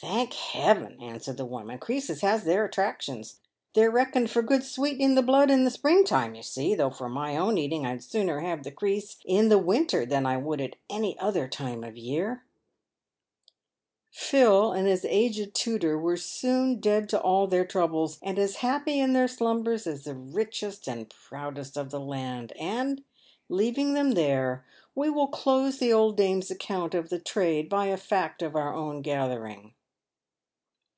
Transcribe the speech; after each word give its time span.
1" 0.00 0.12
Thank 0.26 0.34
Hevin!" 0.34 1.00
answered 1.02 1.38
the 1.38 1.46
woman," 1.46 1.78
creases 1.78 2.20
has 2.20 2.44
their 2.44 2.66
attractions. 2.66 3.38
They're 3.72 3.90
reckined 3.90 4.26
good 4.34 4.60
for 4.60 4.66
sweetening 4.66 5.14
the 5.14 5.22
blood 5.22 5.50
in 5.50 5.64
the 5.64 5.70
spring 5.70 6.04
time, 6.04 6.34
you 6.34 6.42
see; 6.42 6.74
though, 6.74 6.90
for 6.90 7.08
my 7.08 7.38
own 7.38 7.56
eating, 7.56 7.86
I'd 7.86 8.02
sooner 8.04 8.40
have 8.40 8.64
the 8.64 8.70
crease 8.70 9.16
in 9.24 9.48
the 9.48 9.56
winter 9.58 10.04
than 10.04 10.26
I 10.26 10.36
would 10.36 10.60
at 10.60 10.76
any 10.90 11.18
other 11.18 11.48
time 11.48 11.82
of 11.82 11.94
the 11.94 12.02
year." 12.02 12.44
Phil 14.10 14.72
and 14.72 14.86
his 14.86 15.06
aged 15.06 15.54
tutor 15.54 15.98
were 15.98 16.18
soon 16.18 16.80
dead 16.80 17.08
to 17.08 17.20
all 17.20 17.46
their 17.46 17.64
troubles, 17.64 18.18
and 18.20 18.38
as 18.38 18.56
happy 18.56 19.00
in 19.00 19.14
their 19.14 19.28
slumbers 19.28 19.86
as 19.86 20.04
the 20.04 20.14
richest 20.14 20.86
and 20.86 21.08
proudest 21.08 21.78
of 21.78 21.88
the 21.90 22.00
land; 22.00 22.52
and, 22.60 23.02
leaving 23.48 23.94
them 23.94 24.10
there, 24.10 24.66
we 24.94 25.08
will 25.08 25.28
close 25.28 25.78
the 25.78 25.94
old 25.94 26.14
dame's 26.18 26.50
account 26.50 26.94
of 26.94 27.08
the 27.08 27.18
trade 27.18 27.70
by 27.70 27.86
a 27.86 27.96
fact 27.96 28.42
of 28.42 28.54
our 28.54 28.74
own 28.74 29.00
gathering. 29.00 29.72